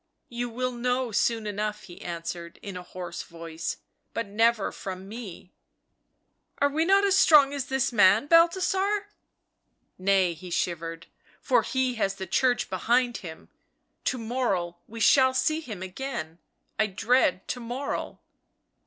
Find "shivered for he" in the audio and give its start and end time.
10.49-11.93